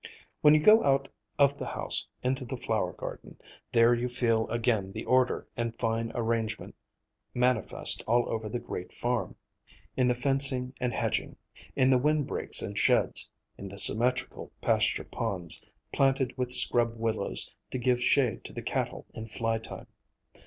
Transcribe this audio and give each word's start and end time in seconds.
When 0.41 0.55
you 0.55 0.59
go 0.59 0.83
out 0.83 1.09
of 1.37 1.59
the 1.59 1.67
house 1.67 2.07
into 2.23 2.43
the 2.43 2.57
flower 2.57 2.91
garden, 2.91 3.37
there 3.71 3.93
you 3.93 4.07
feel 4.07 4.47
again 4.47 4.91
the 4.93 5.05
order 5.05 5.47
and 5.55 5.77
fine 5.77 6.11
arrangement 6.15 6.73
manifest 7.35 8.01
all 8.07 8.27
over 8.27 8.49
the 8.49 8.57
great 8.57 8.91
farm; 8.93 9.35
in 9.95 10.07
the 10.07 10.15
fencing 10.15 10.73
and 10.79 10.91
hedging, 10.91 11.35
in 11.75 11.91
the 11.91 11.99
windbreaks 11.99 12.63
and 12.63 12.79
sheds, 12.79 13.29
in 13.59 13.69
the 13.69 13.77
symmetrical 13.77 14.51
pasture 14.59 15.03
ponds, 15.03 15.61
planted 15.93 16.35
with 16.35 16.51
scrub 16.51 16.97
willows 16.97 17.53
to 17.69 17.77
give 17.77 18.01
shade 18.01 18.43
to 18.45 18.53
the 18.53 18.63
cattle 18.63 19.05
in 19.13 19.27
fly 19.27 19.59
time. 19.59 19.85